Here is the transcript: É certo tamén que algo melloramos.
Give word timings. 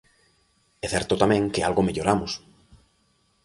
É 0.85 0.87
certo 0.93 1.13
tamén 1.21 1.51
que 1.53 1.61
algo 1.67 1.85
melloramos. 1.87 2.31